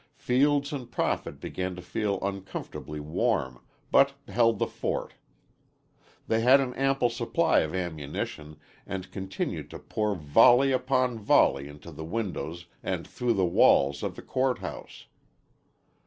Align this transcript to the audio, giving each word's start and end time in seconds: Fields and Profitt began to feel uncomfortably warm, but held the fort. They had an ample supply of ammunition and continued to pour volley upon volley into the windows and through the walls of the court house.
Fields 0.15 0.73
and 0.73 0.91
Profitt 0.91 1.39
began 1.39 1.75
to 1.75 1.81
feel 1.83 2.17
uncomfortably 2.23 2.99
warm, 2.99 3.61
but 3.91 4.15
held 4.27 4.57
the 4.57 4.65
fort. 4.65 5.13
They 6.27 6.39
had 6.41 6.59
an 6.59 6.73
ample 6.73 7.11
supply 7.11 7.59
of 7.59 7.75
ammunition 7.75 8.57
and 8.87 9.11
continued 9.11 9.69
to 9.69 9.77
pour 9.77 10.15
volley 10.15 10.71
upon 10.71 11.19
volley 11.19 11.67
into 11.67 11.91
the 11.91 12.03
windows 12.03 12.65
and 12.81 13.05
through 13.05 13.33
the 13.33 13.45
walls 13.45 14.01
of 14.01 14.15
the 14.15 14.23
court 14.23 14.57
house. 14.57 15.05